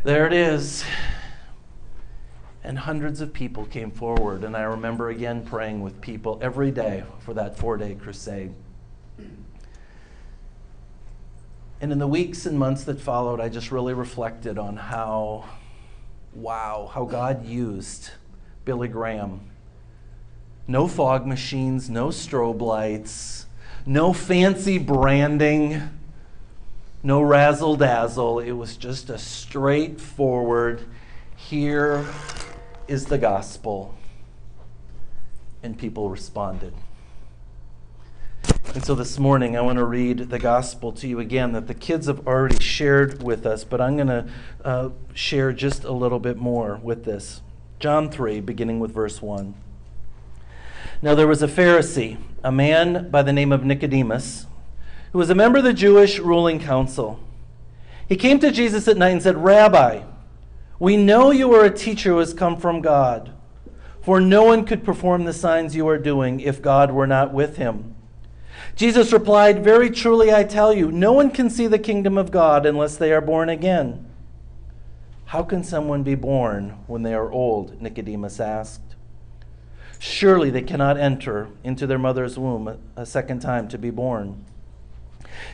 There 0.04 0.26
it 0.26 0.34
is. 0.34 0.84
And 2.64 2.80
hundreds 2.80 3.22
of 3.22 3.32
people 3.34 3.66
came 3.66 3.92
forward. 3.92 4.44
And 4.44 4.58
I 4.58 4.64
remember 4.64 5.10
again 5.10 5.46
praying 5.46 5.82
with 5.82 6.02
people 6.02 6.40
every 6.42 6.72
day 6.72 7.04
for 7.20 7.34
that 7.36 7.58
four 7.58 7.78
day 7.78 7.96
crusade. 7.96 8.54
And 11.80 11.92
in 11.92 12.00
the 12.00 12.08
weeks 12.08 12.46
and 12.46 12.58
months 12.58 12.84
that 12.86 13.00
followed, 13.00 13.40
I 13.40 13.50
just 13.50 13.72
really 13.72 13.94
reflected 13.94 14.58
on 14.58 14.78
how, 14.78 15.46
wow, 16.34 16.90
how 16.94 17.06
God 17.06 17.46
used 17.46 18.12
Billy 18.66 18.88
Graham. 18.88 19.42
No 20.68 20.88
fog 20.88 21.26
machines, 21.26 21.90
no 21.90 22.08
strobe 22.08 22.62
lights, 22.62 23.46
no 23.86 24.12
fancy 24.12 24.78
branding 24.78 25.82
no 27.04 27.22
razzle 27.22 27.76
dazzle. 27.78 28.40
It 28.40 28.52
was 28.52 28.76
just 28.76 29.10
a 29.10 29.18
straightforward 29.18 30.84
here 31.36 32.06
is 32.88 33.06
the 33.06 33.18
gospel. 33.18 33.96
And 35.64 35.78
people 35.78 36.10
responded. 36.10 36.74
And 38.74 38.86
so 38.86 38.96
this 38.96 39.18
morning, 39.18 39.58
I 39.58 39.62
want 39.62 39.78
to 39.78 39.86
read 39.86 40.30
the 40.30 40.40
gospel 40.40 40.92
to 40.94 41.08
you 41.08 41.20
again 41.20 41.54
that 41.54 41.68
the 41.68 41.74
kids 41.74 42.08
have 42.08 42.28
already 42.28 42.60
shared 42.60 43.24
with 43.24 43.46
us, 43.46 43.64
but 43.64 43.82
I'm 43.82 43.96
going 43.96 44.08
to 44.08 44.30
uh, 44.64 44.90
share 45.14 45.52
just 45.54 45.84
a 45.84 45.92
little 45.92 46.20
bit 46.20 46.38
more 46.38 46.80
with 46.84 47.04
this. 47.04 47.42
John 47.80 48.10
3, 48.10 48.40
beginning 48.42 48.80
with 48.80 48.92
verse 48.92 49.22
1. 49.22 49.56
Now 51.02 51.16
there 51.16 51.28
was 51.28 51.42
a 51.42 51.48
Pharisee, 51.48 52.18
a 52.44 52.52
man 52.52 53.10
by 53.10 53.24
the 53.24 53.34
name 53.34 53.52
of 53.52 53.64
Nicodemus 53.64 54.46
who 55.12 55.20
was 55.20 55.30
a 55.30 55.36
member 55.36 55.58
of 55.60 55.64
the 55.64 55.74
Jewish 55.74 56.20
ruling 56.20 56.60
council. 56.60 57.20
He 58.08 58.16
came 58.16 58.40
to 58.40 58.52
Jesus 58.52 58.88
at 58.88 58.98
night 58.98 59.10
and 59.10 59.24
said, 59.24 59.44
Rabbi, 59.44 60.04
we 60.80 60.98
know 60.98 61.32
you 61.32 61.54
are 61.54 61.66
a 61.66 61.74
teacher 61.74 62.12
who 62.12 62.20
has 62.20 62.34
come 62.34 62.58
from 62.58 62.82
God, 62.82 63.34
for 64.02 64.22
no 64.22 64.44
one 64.44 64.66
could 64.66 64.84
perform 64.84 65.26
the 65.26 65.34
signs 65.34 65.76
you 65.76 65.88
are 65.88 65.98
doing 65.98 66.40
if 66.40 66.62
God 66.62 66.92
were 66.92 67.08
not 67.08 67.34
with 67.34 67.58
him. 67.58 67.96
Jesus 68.76 69.14
replied, 69.14 69.64
Very 69.64 69.90
truly 69.90 70.34
I 70.34 70.44
tell 70.44 70.74
you, 70.74 70.92
no 70.92 71.14
one 71.14 71.32
can 71.32 71.50
see 71.50 71.68
the 71.68 71.80
kingdom 71.80 72.18
of 72.18 72.32
God 72.32 72.66
unless 72.66 72.98
they 72.98 73.12
are 73.12 73.22
born 73.22 73.50
again. 73.50 74.06
How 75.26 75.44
can 75.44 75.64
someone 75.64 76.04
be 76.04 76.16
born 76.16 76.78
when 76.88 77.04
they 77.04 77.14
are 77.14 77.32
old? 77.32 77.82
Nicodemus 77.82 78.40
asked. 78.40 78.96
surely 80.00 80.50
they 80.50 80.62
cannot 80.62 80.98
enter 80.98 81.50
into 81.64 81.88
their 81.88 81.98
mother's 81.98 82.38
womb 82.38 82.78
a 82.96 83.06
second 83.06 83.40
time 83.40 83.68
to 83.68 83.78
be 83.78 83.90
born. 83.90 84.46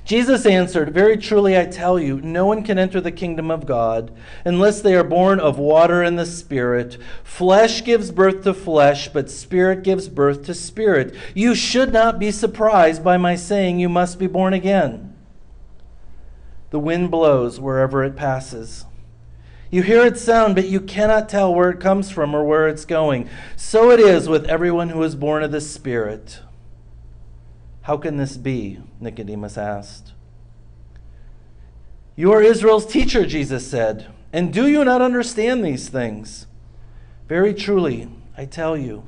Jesus 0.05 0.45
answered, 0.45 0.93
Very 0.93 1.17
truly 1.17 1.57
I 1.57 1.65
tell 1.65 1.99
you, 1.99 2.19
no 2.21 2.45
one 2.45 2.63
can 2.63 2.77
enter 2.77 2.99
the 2.99 3.11
kingdom 3.11 3.49
of 3.49 3.65
God 3.65 4.11
unless 4.45 4.81
they 4.81 4.95
are 4.95 5.03
born 5.03 5.39
of 5.39 5.57
water 5.57 6.01
and 6.01 6.17
the 6.17 6.25
Spirit. 6.25 6.97
Flesh 7.23 7.83
gives 7.83 8.11
birth 8.11 8.43
to 8.43 8.53
flesh, 8.53 9.07
but 9.09 9.29
Spirit 9.29 9.83
gives 9.83 10.09
birth 10.09 10.43
to 10.45 10.53
spirit. 10.53 11.15
You 11.33 11.55
should 11.55 11.93
not 11.93 12.19
be 12.19 12.31
surprised 12.31 13.03
by 13.03 13.17
my 13.17 13.35
saying, 13.35 13.79
You 13.79 13.89
must 13.89 14.19
be 14.19 14.27
born 14.27 14.53
again. 14.53 15.15
The 16.71 16.79
wind 16.79 17.11
blows 17.11 17.59
wherever 17.59 18.03
it 18.03 18.15
passes. 18.15 18.85
You 19.69 19.81
hear 19.81 20.05
its 20.05 20.21
sound, 20.21 20.53
but 20.53 20.67
you 20.67 20.79
cannot 20.79 21.29
tell 21.29 21.53
where 21.53 21.71
it 21.71 21.79
comes 21.79 22.11
from 22.11 22.35
or 22.35 22.43
where 22.43 22.67
it's 22.67 22.85
going. 22.85 23.27
So 23.55 23.89
it 23.89 23.99
is 23.99 24.29
with 24.29 24.45
everyone 24.45 24.89
who 24.89 25.01
is 25.01 25.15
born 25.15 25.41
of 25.43 25.51
the 25.51 25.61
Spirit. 25.61 26.41
How 27.83 27.97
can 27.97 28.17
this 28.17 28.37
be? 28.37 28.79
Nicodemus 28.99 29.57
asked. 29.57 30.13
You 32.15 32.31
are 32.31 32.41
Israel's 32.41 32.85
teacher, 32.85 33.25
Jesus 33.25 33.69
said, 33.69 34.07
and 34.31 34.53
do 34.53 34.67
you 34.67 34.85
not 34.85 35.01
understand 35.01 35.63
these 35.63 35.89
things? 35.89 36.47
Very 37.27 37.53
truly, 37.53 38.07
I 38.37 38.45
tell 38.45 38.77
you, 38.77 39.03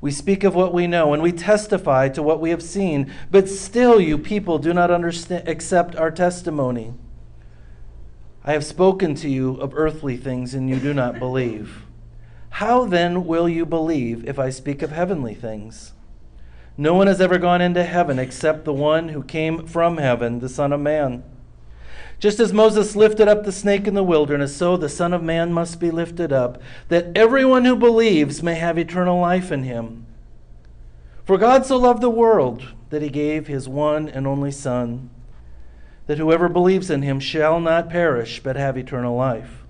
we 0.00 0.10
speak 0.10 0.44
of 0.44 0.54
what 0.54 0.72
we 0.72 0.86
know 0.86 1.12
and 1.12 1.22
we 1.22 1.32
testify 1.32 2.08
to 2.10 2.22
what 2.22 2.40
we 2.40 2.50
have 2.50 2.62
seen, 2.62 3.12
but 3.30 3.48
still 3.48 4.00
you 4.00 4.16
people 4.16 4.58
do 4.58 4.72
not 4.72 4.90
understand, 4.90 5.46
accept 5.46 5.94
our 5.94 6.10
testimony. 6.10 6.94
I 8.42 8.52
have 8.52 8.64
spoken 8.64 9.14
to 9.16 9.28
you 9.28 9.56
of 9.56 9.74
earthly 9.74 10.16
things 10.16 10.54
and 10.54 10.70
you 10.70 10.76
do 10.76 10.94
not 10.94 11.18
believe. 11.18 11.82
How 12.48 12.86
then 12.86 13.26
will 13.26 13.48
you 13.48 13.66
believe 13.66 14.26
if 14.26 14.38
I 14.38 14.48
speak 14.48 14.80
of 14.80 14.90
heavenly 14.90 15.34
things? 15.34 15.92
No 16.80 16.94
one 16.94 17.08
has 17.08 17.20
ever 17.20 17.36
gone 17.36 17.60
into 17.60 17.84
heaven 17.84 18.18
except 18.18 18.64
the 18.64 18.72
one 18.72 19.10
who 19.10 19.22
came 19.22 19.66
from 19.66 19.98
heaven, 19.98 20.38
the 20.38 20.48
Son 20.48 20.72
of 20.72 20.80
Man. 20.80 21.22
Just 22.18 22.40
as 22.40 22.54
Moses 22.54 22.96
lifted 22.96 23.28
up 23.28 23.44
the 23.44 23.52
snake 23.52 23.86
in 23.86 23.92
the 23.92 24.02
wilderness, 24.02 24.56
so 24.56 24.78
the 24.78 24.88
Son 24.88 25.12
of 25.12 25.22
Man 25.22 25.52
must 25.52 25.78
be 25.78 25.90
lifted 25.90 26.32
up, 26.32 26.58
that 26.88 27.08
everyone 27.14 27.66
who 27.66 27.76
believes 27.76 28.42
may 28.42 28.54
have 28.54 28.78
eternal 28.78 29.20
life 29.20 29.52
in 29.52 29.64
him. 29.64 30.06
For 31.22 31.36
God 31.36 31.66
so 31.66 31.76
loved 31.76 32.00
the 32.00 32.08
world 32.08 32.68
that 32.88 33.02
he 33.02 33.10
gave 33.10 33.46
his 33.46 33.68
one 33.68 34.08
and 34.08 34.26
only 34.26 34.50
Son, 34.50 35.10
that 36.06 36.16
whoever 36.16 36.48
believes 36.48 36.88
in 36.88 37.02
him 37.02 37.20
shall 37.20 37.60
not 37.60 37.90
perish, 37.90 38.42
but 38.42 38.56
have 38.56 38.78
eternal 38.78 39.14
life. 39.14 39.66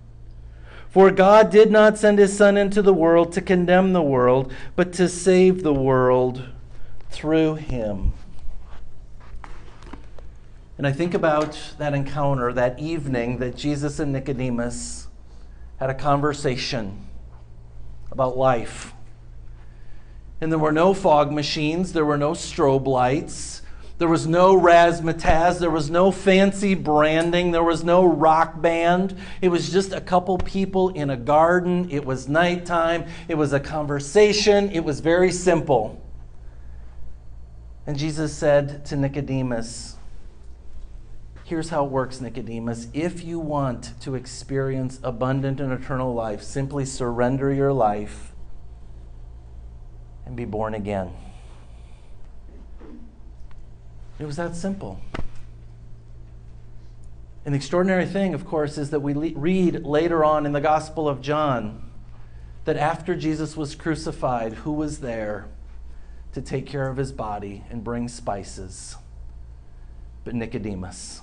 For 0.88 1.10
God 1.10 1.50
did 1.50 1.72
not 1.72 1.98
send 1.98 2.20
his 2.20 2.36
Son 2.36 2.56
into 2.56 2.82
the 2.82 2.94
world 2.94 3.32
to 3.32 3.40
condemn 3.40 3.94
the 3.94 4.00
world, 4.00 4.52
but 4.76 4.92
to 4.92 5.08
save 5.08 5.64
the 5.64 5.74
world 5.74 6.44
through 7.10 7.56
him. 7.56 8.12
And 10.78 10.86
I 10.86 10.92
think 10.92 11.12
about 11.12 11.58
that 11.78 11.92
encounter, 11.92 12.52
that 12.54 12.78
evening 12.78 13.38
that 13.38 13.54
Jesus 13.54 13.98
and 13.98 14.12
Nicodemus 14.12 15.08
had 15.78 15.90
a 15.90 15.94
conversation 15.94 17.06
about 18.10 18.36
life. 18.36 18.94
And 20.40 20.50
there 20.50 20.58
were 20.58 20.72
no 20.72 20.94
fog 20.94 21.32
machines, 21.32 21.92
there 21.92 22.04
were 22.04 22.16
no 22.16 22.32
strobe 22.32 22.86
lights, 22.86 23.60
there 23.98 24.08
was 24.08 24.26
no 24.26 24.58
razzmatazz, 24.58 25.58
there 25.58 25.70
was 25.70 25.90
no 25.90 26.10
fancy 26.10 26.74
branding, 26.74 27.50
there 27.50 27.62
was 27.62 27.84
no 27.84 28.02
rock 28.02 28.62
band. 28.62 29.14
It 29.42 29.50
was 29.50 29.70
just 29.70 29.92
a 29.92 30.00
couple 30.00 30.38
people 30.38 30.88
in 30.88 31.10
a 31.10 31.16
garden. 31.18 31.90
It 31.90 32.06
was 32.06 32.26
nighttime, 32.26 33.04
it 33.28 33.34
was 33.34 33.52
a 33.52 33.60
conversation, 33.60 34.70
it 34.70 34.80
was 34.80 35.00
very 35.00 35.30
simple. 35.30 36.02
And 37.90 37.98
Jesus 37.98 38.32
said 38.32 38.86
to 38.86 38.94
Nicodemus, 38.94 39.96
Here's 41.42 41.70
how 41.70 41.86
it 41.86 41.90
works, 41.90 42.20
Nicodemus. 42.20 42.86
If 42.94 43.24
you 43.24 43.40
want 43.40 44.00
to 44.02 44.14
experience 44.14 45.00
abundant 45.02 45.58
and 45.58 45.72
eternal 45.72 46.14
life, 46.14 46.40
simply 46.40 46.84
surrender 46.84 47.52
your 47.52 47.72
life 47.72 48.30
and 50.24 50.36
be 50.36 50.44
born 50.44 50.72
again. 50.72 51.10
It 54.20 54.24
was 54.24 54.36
that 54.36 54.54
simple. 54.54 55.00
The 57.42 57.52
extraordinary 57.52 58.06
thing, 58.06 58.34
of 58.34 58.46
course, 58.46 58.78
is 58.78 58.90
that 58.90 59.00
we 59.00 59.14
le- 59.14 59.36
read 59.36 59.84
later 59.84 60.24
on 60.24 60.46
in 60.46 60.52
the 60.52 60.60
Gospel 60.60 61.08
of 61.08 61.20
John 61.20 61.90
that 62.66 62.76
after 62.76 63.16
Jesus 63.16 63.56
was 63.56 63.74
crucified, 63.74 64.52
who 64.52 64.70
was 64.70 65.00
there? 65.00 65.48
To 66.32 66.40
take 66.40 66.66
care 66.66 66.88
of 66.88 66.96
his 66.96 67.12
body 67.12 67.64
and 67.70 67.82
bring 67.82 68.08
spices, 68.08 68.96
but 70.24 70.34
Nicodemus. 70.34 71.20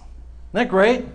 Isn't 0.50 0.54
that 0.54 0.70
great? 0.70 1.06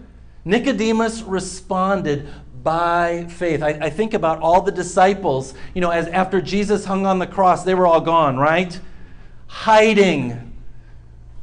Nicodemus 0.45 1.23
responded 1.23 2.29
by 2.63 3.27
faith. 3.29 3.63
I, 3.63 3.71
I, 3.71 3.91
think 3.91 4.15
about 4.15 4.41
all 4.41 4.63
the 4.63 4.73
disciples, 4.73 5.55
you 5.75 5.81
know, 5.81 5.91
as 5.91 6.07
after 6.09 6.41
Jesus 6.41 6.85
hung 6.85 7.07
on 7.07 7.19
the 7.19 7.27
cross, 7.27 7.65
they 7.65 7.75
were 7.75 7.87
all 7.87 8.01
gone, 8.01 8.37
right? 8.37 8.79
Hiding. 9.47 10.53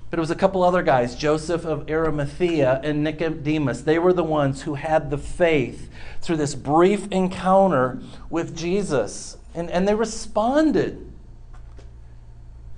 But 0.10 0.20
it 0.20 0.22
was 0.22 0.32
a 0.32 0.36
couple 0.36 0.64
other 0.64 0.82
guys, 0.82 1.16
Joseph 1.16 1.66
of 1.66 1.90
Arimathea 1.90 2.82
and 2.84 3.04
Nicodemus. 3.04 3.82
They 3.82 4.00
were 4.00 4.14
the 4.14 4.24
ones 4.24 4.64
who 4.64 4.76
had 4.76 5.12
the 5.12 5.18
faith 5.18 5.90
through 6.22 6.38
this 6.38 6.56
brief 6.56 7.08
encounter 7.12 8.02
with 8.30 8.58
Jesus. 8.58 9.38
And, 9.54 9.70
and 9.70 9.88
they 9.88 9.96
responded. 9.96 11.09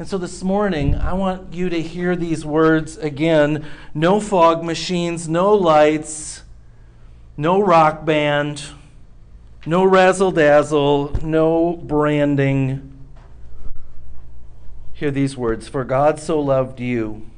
And 0.01 0.09
so 0.09 0.17
this 0.17 0.41
morning, 0.41 0.95
I 0.95 1.13
want 1.13 1.53
you 1.53 1.69
to 1.69 1.79
hear 1.79 2.15
these 2.15 2.43
words 2.43 2.97
again 2.97 3.63
no 3.93 4.19
fog 4.19 4.63
machines, 4.63 5.29
no 5.29 5.53
lights, 5.53 6.41
no 7.37 7.61
rock 7.61 8.03
band, 8.03 8.63
no 9.63 9.83
razzle 9.83 10.31
dazzle, 10.31 11.15
no 11.21 11.73
branding. 11.83 12.91
Hear 14.93 15.11
these 15.11 15.37
words 15.37 15.67
For 15.67 15.83
God 15.83 16.19
so 16.19 16.39
loved 16.39 16.79
you 16.79 17.29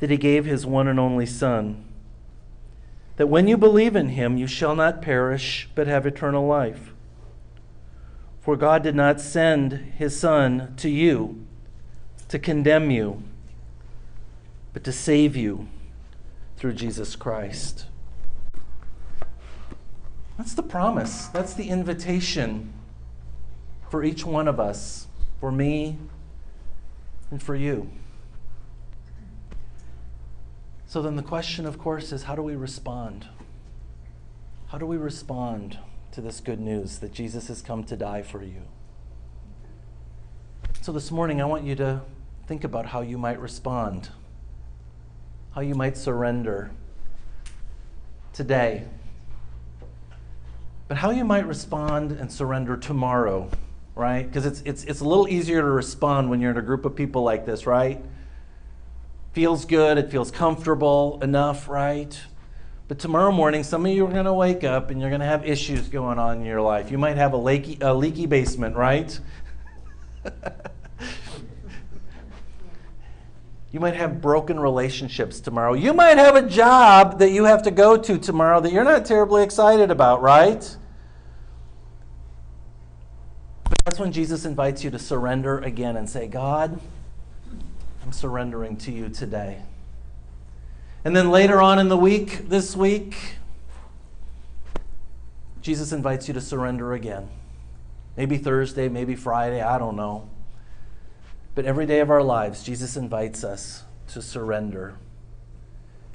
that 0.00 0.10
he 0.10 0.18
gave 0.18 0.44
his 0.44 0.66
one 0.66 0.86
and 0.86 1.00
only 1.00 1.24
Son, 1.24 1.82
that 3.16 3.28
when 3.28 3.48
you 3.48 3.56
believe 3.56 3.96
in 3.96 4.10
him, 4.10 4.36
you 4.36 4.46
shall 4.46 4.76
not 4.76 5.00
perish, 5.00 5.66
but 5.74 5.86
have 5.86 6.04
eternal 6.04 6.46
life. 6.46 6.92
For 8.46 8.54
God 8.56 8.84
did 8.84 8.94
not 8.94 9.20
send 9.20 9.72
his 9.98 10.16
Son 10.16 10.72
to 10.76 10.88
you 10.88 11.44
to 12.28 12.38
condemn 12.38 12.92
you, 12.92 13.24
but 14.72 14.84
to 14.84 14.92
save 14.92 15.34
you 15.34 15.66
through 16.56 16.74
Jesus 16.74 17.16
Christ. 17.16 17.86
That's 20.38 20.54
the 20.54 20.62
promise. 20.62 21.26
That's 21.26 21.54
the 21.54 21.68
invitation 21.68 22.72
for 23.90 24.04
each 24.04 24.24
one 24.24 24.46
of 24.46 24.60
us, 24.60 25.08
for 25.40 25.50
me, 25.50 25.98
and 27.32 27.42
for 27.42 27.56
you. 27.56 27.90
So 30.86 31.02
then 31.02 31.16
the 31.16 31.22
question, 31.24 31.66
of 31.66 31.80
course, 31.80 32.12
is 32.12 32.22
how 32.22 32.36
do 32.36 32.42
we 32.42 32.54
respond? 32.54 33.26
How 34.68 34.78
do 34.78 34.86
we 34.86 34.98
respond? 34.98 35.78
To 36.16 36.22
this 36.22 36.40
good 36.40 36.58
news 36.58 37.00
that 37.00 37.12
Jesus 37.12 37.48
has 37.48 37.60
come 37.60 37.84
to 37.84 37.94
die 37.94 38.22
for 38.22 38.42
you. 38.42 38.62
So 40.80 40.90
this 40.90 41.10
morning, 41.10 41.42
I 41.42 41.44
want 41.44 41.64
you 41.64 41.74
to 41.74 42.00
think 42.46 42.64
about 42.64 42.86
how 42.86 43.02
you 43.02 43.18
might 43.18 43.38
respond, 43.38 44.08
how 45.54 45.60
you 45.60 45.74
might 45.74 45.94
surrender 45.94 46.70
today, 48.32 48.84
but 50.88 50.96
how 50.96 51.10
you 51.10 51.22
might 51.22 51.46
respond 51.46 52.12
and 52.12 52.32
surrender 52.32 52.78
tomorrow, 52.78 53.50
right? 53.94 54.26
Because 54.26 54.46
it's, 54.46 54.62
it's, 54.64 54.84
it's 54.84 55.00
a 55.00 55.04
little 55.04 55.28
easier 55.28 55.60
to 55.60 55.68
respond 55.68 56.30
when 56.30 56.40
you're 56.40 56.52
in 56.52 56.56
a 56.56 56.62
group 56.62 56.86
of 56.86 56.96
people 56.96 57.24
like 57.24 57.44
this, 57.44 57.66
right? 57.66 58.02
Feels 59.34 59.66
good, 59.66 59.98
it 59.98 60.10
feels 60.10 60.30
comfortable 60.30 61.18
enough, 61.20 61.68
right? 61.68 62.18
But 62.88 63.00
tomorrow 63.00 63.32
morning, 63.32 63.64
some 63.64 63.84
of 63.84 63.90
you 63.90 64.06
are 64.06 64.12
going 64.12 64.26
to 64.26 64.32
wake 64.32 64.62
up 64.62 64.90
and 64.90 65.00
you're 65.00 65.10
going 65.10 65.20
to 65.20 65.26
have 65.26 65.44
issues 65.44 65.88
going 65.88 66.20
on 66.20 66.38
in 66.38 66.44
your 66.44 66.60
life. 66.60 66.88
You 66.90 66.98
might 66.98 67.16
have 67.16 67.32
a 67.32 67.36
leaky, 67.36 67.78
a 67.80 67.92
leaky 67.92 68.26
basement, 68.26 68.76
right? 68.76 69.18
you 73.72 73.80
might 73.80 73.96
have 73.96 74.20
broken 74.20 74.60
relationships 74.60 75.40
tomorrow. 75.40 75.72
You 75.72 75.92
might 75.94 76.16
have 76.16 76.36
a 76.36 76.48
job 76.48 77.18
that 77.18 77.30
you 77.30 77.44
have 77.44 77.64
to 77.64 77.72
go 77.72 77.96
to 77.96 78.18
tomorrow 78.18 78.60
that 78.60 78.72
you're 78.72 78.84
not 78.84 79.04
terribly 79.04 79.42
excited 79.42 79.90
about, 79.90 80.22
right? 80.22 80.76
But 83.64 83.84
that's 83.84 83.98
when 83.98 84.12
Jesus 84.12 84.44
invites 84.44 84.84
you 84.84 84.92
to 84.92 84.98
surrender 85.00 85.58
again 85.58 85.96
and 85.96 86.08
say, 86.08 86.28
God, 86.28 86.78
I'm 88.04 88.12
surrendering 88.12 88.76
to 88.76 88.92
you 88.92 89.08
today. 89.08 89.62
And 91.06 91.14
then 91.14 91.30
later 91.30 91.62
on 91.62 91.78
in 91.78 91.88
the 91.88 91.96
week, 91.96 92.48
this 92.48 92.74
week, 92.74 93.36
Jesus 95.62 95.92
invites 95.92 96.26
you 96.26 96.34
to 96.34 96.40
surrender 96.40 96.94
again. 96.94 97.28
Maybe 98.16 98.38
Thursday, 98.38 98.88
maybe 98.88 99.14
Friday, 99.14 99.62
I 99.62 99.78
don't 99.78 99.94
know. 99.94 100.28
But 101.54 101.64
every 101.64 101.86
day 101.86 102.00
of 102.00 102.10
our 102.10 102.24
lives, 102.24 102.64
Jesus 102.64 102.96
invites 102.96 103.44
us 103.44 103.84
to 104.08 104.20
surrender. 104.20 104.96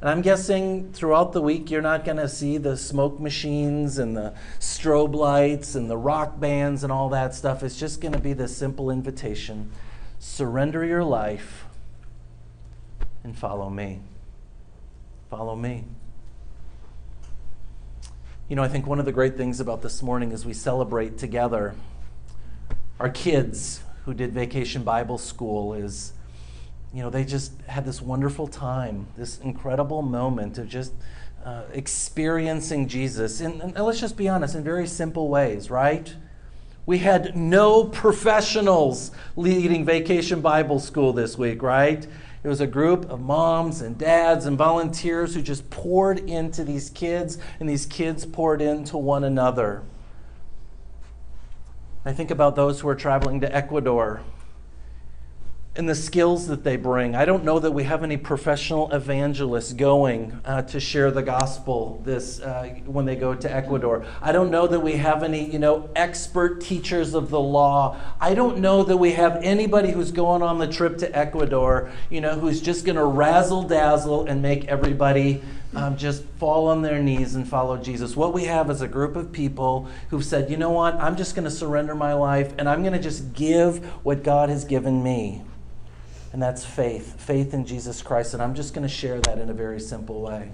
And 0.01 0.09
I'm 0.09 0.21
guessing 0.21 0.91
throughout 0.91 1.31
the 1.31 1.41
week, 1.41 1.71
you're 1.71 1.81
not 1.81 2.03
going 2.03 2.17
to 2.17 2.27
see 2.27 2.57
the 2.57 2.75
smoke 2.75 3.17
machines 3.17 3.97
and 3.97 4.17
the 4.17 4.33
strobe 4.59 5.15
lights 5.15 5.73
and 5.73 5.89
the 5.89 5.95
rock 5.95 6.37
bands 6.37 6.83
and 6.83 6.91
all 6.91 7.07
that 7.11 7.33
stuff. 7.33 7.63
It's 7.63 7.79
just 7.79 8.01
going 8.01 8.11
to 8.11 8.19
be 8.19 8.33
the 8.33 8.49
simple 8.49 8.91
invitation 8.91 9.71
surrender 10.19 10.83
your 10.83 11.05
life 11.05 11.63
and 13.23 13.37
follow 13.37 13.69
me. 13.69 14.01
Follow 15.31 15.55
me. 15.55 15.85
You 18.49 18.57
know, 18.57 18.63
I 18.63 18.67
think 18.67 18.85
one 18.85 18.99
of 18.99 19.05
the 19.05 19.13
great 19.13 19.37
things 19.37 19.61
about 19.61 19.81
this 19.81 20.03
morning 20.03 20.33
is 20.33 20.45
we 20.45 20.53
celebrate 20.53 21.17
together. 21.17 21.73
Our 22.99 23.09
kids 23.09 23.81
who 24.03 24.13
did 24.13 24.33
Vacation 24.33 24.83
Bible 24.83 25.17
School 25.17 25.73
is 25.73 26.11
you 26.93 27.01
know, 27.01 27.09
they 27.09 27.23
just 27.23 27.53
had 27.67 27.85
this 27.85 28.01
wonderful 28.01 28.45
time, 28.45 29.07
this 29.15 29.39
incredible 29.39 30.01
moment 30.01 30.57
of 30.57 30.67
just 30.67 30.91
uh, 31.45 31.63
experiencing 31.71 32.89
Jesus. 32.89 33.39
And, 33.39 33.61
and 33.61 33.73
let's 33.73 34.01
just 34.01 34.17
be 34.17 34.27
honest, 34.27 34.55
in 34.55 34.65
very 34.65 34.85
simple 34.85 35.29
ways, 35.29 35.69
right? 35.71 36.13
We 36.85 36.97
had 36.97 37.37
no 37.37 37.85
professionals 37.85 39.11
leading 39.37 39.85
Vacation 39.85 40.41
Bible 40.41 40.81
School 40.81 41.13
this 41.13 41.37
week, 41.37 41.63
right? 41.63 42.05
It 42.43 42.47
was 42.47 42.59
a 42.59 42.67
group 42.67 43.09
of 43.09 43.21
moms 43.21 43.81
and 43.81 43.97
dads 43.97 44.45
and 44.45 44.57
volunteers 44.57 45.35
who 45.35 45.41
just 45.41 45.69
poured 45.69 46.19
into 46.19 46.63
these 46.63 46.89
kids, 46.89 47.37
and 47.59 47.69
these 47.69 47.85
kids 47.85 48.25
poured 48.25 48.61
into 48.61 48.97
one 48.97 49.23
another. 49.23 49.83
I 52.03 52.13
think 52.13 52.31
about 52.31 52.55
those 52.55 52.79
who 52.79 52.87
are 52.87 52.95
traveling 52.95 53.41
to 53.41 53.55
Ecuador 53.55 54.21
and 55.73 55.87
the 55.87 55.95
skills 55.95 56.47
that 56.47 56.65
they 56.65 56.75
bring. 56.75 57.15
I 57.15 57.23
don't 57.23 57.45
know 57.45 57.57
that 57.57 57.71
we 57.71 57.83
have 57.83 58.03
any 58.03 58.17
professional 58.17 58.91
evangelists 58.91 59.71
going 59.71 60.37
uh, 60.43 60.63
to 60.63 60.81
share 60.81 61.11
the 61.11 61.23
gospel 61.23 62.01
this 62.03 62.41
uh, 62.41 62.75
when 62.85 63.05
they 63.05 63.15
go 63.15 63.33
to 63.33 63.49
Ecuador. 63.49 64.05
I 64.21 64.33
don't 64.33 64.51
know 64.51 64.67
that 64.67 64.81
we 64.81 64.93
have 64.93 65.23
any, 65.23 65.49
you 65.49 65.59
know, 65.59 65.89
expert 65.95 66.59
teachers 66.59 67.13
of 67.13 67.29
the 67.29 67.39
law. 67.39 67.97
I 68.19 68.33
don't 68.33 68.57
know 68.57 68.83
that 68.83 68.97
we 68.97 69.13
have 69.13 69.37
anybody 69.43 69.91
who's 69.91 70.11
going 70.11 70.41
on 70.41 70.59
the 70.59 70.67
trip 70.67 70.97
to 70.97 71.17
Ecuador, 71.17 71.89
you 72.09 72.19
know, 72.19 72.37
who's 72.37 72.59
just 72.59 72.83
going 72.83 72.97
to 72.97 73.05
razzle 73.05 73.63
dazzle 73.63 74.25
and 74.25 74.41
make 74.41 74.65
everybody 74.65 75.41
um, 75.73 75.95
just 75.95 76.25
fall 76.37 76.67
on 76.67 76.81
their 76.81 77.01
knees 77.01 77.35
and 77.35 77.47
follow 77.47 77.77
Jesus. 77.77 78.13
What 78.13 78.33
we 78.33 78.43
have 78.43 78.69
is 78.69 78.81
a 78.81 78.89
group 78.89 79.15
of 79.15 79.31
people 79.31 79.87
who've 80.09 80.25
said, 80.25 80.49
you 80.49 80.57
know 80.57 80.71
what, 80.71 80.95
I'm 80.95 81.15
just 81.15 81.33
going 81.33 81.45
to 81.45 81.51
surrender 81.51 81.95
my 81.95 82.11
life 82.11 82.53
and 82.57 82.67
I'm 82.67 82.81
going 82.81 82.91
to 82.91 82.99
just 82.99 83.31
give 83.31 83.85
what 84.03 84.21
God 84.21 84.49
has 84.49 84.65
given 84.65 85.01
me 85.01 85.43
and 86.33 86.41
that's 86.41 86.65
faith 86.65 87.19
faith 87.19 87.53
in 87.53 87.65
Jesus 87.65 88.01
Christ. 88.01 88.33
And 88.33 88.41
I'm 88.41 88.55
just 88.55 88.73
going 88.73 88.87
to 88.87 88.93
share 88.93 89.19
that 89.21 89.37
in 89.37 89.49
a 89.49 89.53
very 89.53 89.79
simple 89.79 90.21
way. 90.21 90.51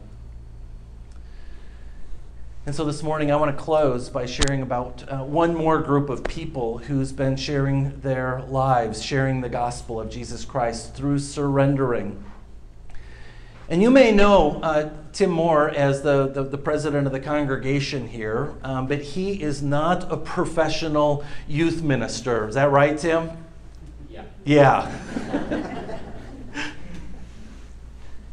And 2.65 2.75
so 2.75 2.83
this 2.83 3.01
morning, 3.01 3.31
I 3.31 3.37
want 3.37 3.55
to 3.55 3.63
close 3.63 4.09
by 4.09 4.25
sharing 4.25 4.61
about 4.61 5.05
uh, 5.07 5.23
one 5.23 5.55
more 5.55 5.81
group 5.81 6.09
of 6.09 6.25
people 6.25 6.79
who's 6.79 7.13
been 7.13 7.37
sharing 7.37 7.97
their 8.01 8.41
lives, 8.49 9.01
sharing 9.01 9.39
the 9.39 9.47
gospel 9.47 10.01
of 10.01 10.09
Jesus 10.09 10.43
Christ 10.43 10.93
through 10.93 11.19
surrendering. 11.19 12.21
And 13.69 13.81
you 13.81 13.89
may 13.89 14.11
know 14.11 14.59
uh, 14.61 14.89
Tim 15.13 15.29
Moore 15.29 15.69
as 15.69 16.01
the, 16.01 16.27
the, 16.27 16.43
the, 16.43 16.57
president 16.57 17.07
of 17.07 17.13
the 17.13 17.21
congregation 17.21 18.09
here, 18.09 18.53
um, 18.63 18.87
but 18.87 18.99
he 18.99 19.41
is 19.41 19.61
not 19.61 20.11
a 20.11 20.17
professional 20.17 21.23
youth 21.47 21.81
minister. 21.81 22.49
Is 22.49 22.55
that 22.55 22.69
right, 22.69 22.97
Tim? 22.97 23.31
Yeah. 24.47 24.89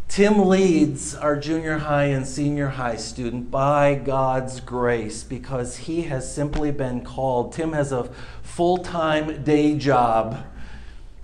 Tim 0.07 0.47
leads 0.47 1.17
our 1.17 1.37
junior 1.37 1.79
high 1.79 2.05
and 2.05 2.25
senior 2.25 2.69
high 2.69 2.95
student 2.95 3.51
by 3.51 3.97
God's 3.97 4.61
grace 4.61 5.25
because 5.25 5.77
he 5.77 6.03
has 6.03 6.33
simply 6.33 6.71
been 6.71 7.01
called. 7.01 7.53
Tim 7.53 7.73
has 7.73 7.91
a 7.91 8.05
full 8.45 8.79
time 8.79 9.43
day 9.43 9.77
job, 9.77 10.47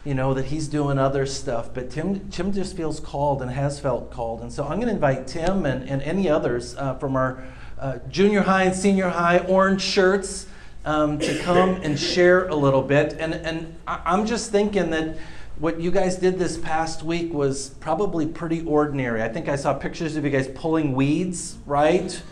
you 0.05 0.15
know, 0.15 0.35
that 0.35 0.47
he's 0.47 0.67
doing 0.67 0.99
other 0.99 1.25
stuff, 1.25 1.73
but 1.73 1.89
Tim, 1.89 2.29
Tim 2.31 2.53
just 2.53 2.77
feels 2.77 2.99
called 2.99 3.43
and 3.43 3.53
has 3.53 3.79
felt 3.79 4.11
called. 4.11 4.41
And 4.41 4.53
so 4.53 4.65
I'm 4.65 4.81
going 4.81 4.89
to 4.89 4.95
invite 4.95 5.29
Tim 5.29 5.67
and, 5.67 5.89
and 5.89 6.03
any 6.03 6.29
others 6.29 6.75
uh, 6.75 6.97
from 6.97 7.15
our 7.15 7.45
uh, 7.79 7.99
junior 8.09 8.41
high 8.41 8.65
and 8.65 8.75
senior 8.75 9.11
high 9.11 9.39
orange 9.39 9.83
shirts 9.83 10.47
um, 10.85 11.19
to 11.19 11.39
come 11.41 11.71
and 11.83 11.99
share 11.99 12.49
a 12.49 12.55
little 12.55 12.83
bit. 12.83 13.17
And, 13.19 13.35
and 13.35 13.75
I'm 13.87 14.27
just 14.27 14.51
thinking 14.51 14.91
that 14.91 15.17
what 15.59 15.79
you 15.81 15.91
guys 15.91 16.17
did 16.17 16.39
this 16.39 16.57
past 16.57 17.03
week 17.03 17.33
was 17.33 17.71
probably 17.81 18.27
pretty 18.27 18.65
ordinary. 18.65 19.23
I 19.23 19.29
think 19.29 19.49
I 19.49 19.57
saw 19.57 19.75
pictures 19.75 20.17
of 20.17 20.25
you 20.25 20.31
guys 20.31 20.49
pulling 20.49 20.95
weeds, 20.95 21.59
right? 21.67 22.23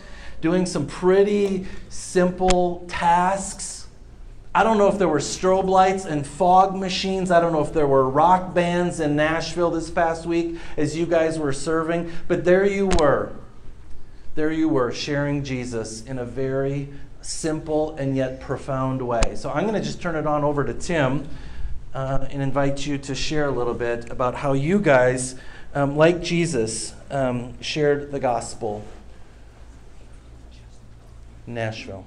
Doing 0.41 0.65
some 0.65 0.87
pretty 0.87 1.67
simple 1.89 2.85
tasks. 2.87 3.87
I 4.55 4.63
don't 4.63 4.79
know 4.79 4.87
if 4.87 4.97
there 4.97 5.07
were 5.07 5.19
strobe 5.19 5.65
lights 5.65 6.05
and 6.05 6.25
fog 6.25 6.75
machines. 6.75 7.29
I 7.29 7.39
don't 7.39 7.53
know 7.53 7.63
if 7.63 7.71
there 7.71 7.85
were 7.85 8.09
rock 8.09 8.55
bands 8.55 8.99
in 8.99 9.15
Nashville 9.15 9.69
this 9.69 9.91
past 9.91 10.25
week 10.25 10.57
as 10.75 10.97
you 10.97 11.05
guys 11.05 11.37
were 11.37 11.53
serving, 11.53 12.11
but 12.27 12.45
there 12.45 12.65
you 12.65 12.87
were. 12.99 13.31
There 14.33 14.51
you 14.51 14.67
were 14.67 14.91
sharing 14.91 15.43
Jesus 15.43 16.03
in 16.03 16.17
a 16.17 16.25
very 16.25 16.89
simple 17.21 17.95
and 17.95 18.15
yet 18.15 18.39
profound 18.39 19.01
way. 19.01 19.35
So 19.35 19.49
I'm 19.49 19.63
going 19.63 19.75
to 19.75 19.81
just 19.81 20.01
turn 20.01 20.15
it 20.15 20.25
on 20.25 20.43
over 20.43 20.63
to 20.63 20.73
Tim 20.73 21.27
uh, 21.93 22.27
and 22.29 22.41
invite 22.41 22.85
you 22.85 22.97
to 22.99 23.15
share 23.15 23.45
a 23.45 23.51
little 23.51 23.73
bit 23.73 24.09
about 24.09 24.35
how 24.35 24.53
you 24.53 24.79
guys, 24.79 25.35
um, 25.73 25.95
like 25.95 26.21
Jesus, 26.21 26.93
um, 27.11 27.59
shared 27.61 28.11
the 28.11 28.19
gospel 28.19 28.83
Nashville. 31.45 32.05